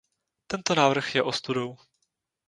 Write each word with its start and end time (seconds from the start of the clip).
Tento 0.47 0.75
návrh 0.75 1.15
je 1.15 1.23
ostudou. 1.23 1.77